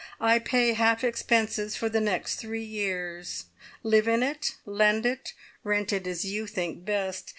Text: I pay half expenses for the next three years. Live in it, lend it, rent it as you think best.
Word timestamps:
I 0.19 0.39
pay 0.39 0.73
half 0.73 1.03
expenses 1.03 1.75
for 1.75 1.87
the 1.87 2.01
next 2.01 2.37
three 2.37 2.63
years. 2.63 3.45
Live 3.83 4.07
in 4.07 4.23
it, 4.23 4.55
lend 4.65 5.05
it, 5.05 5.33
rent 5.63 5.93
it 5.93 6.07
as 6.07 6.25
you 6.25 6.47
think 6.47 6.83
best. 6.83 7.29